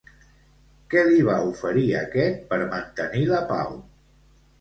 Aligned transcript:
Què 0.93 1.01
li 1.09 1.19
va 1.27 1.35
oferir 1.49 1.83
aquest 1.99 2.39
per 2.53 2.59
mantenir 2.71 3.21
la 3.33 3.43
pau? 3.53 3.77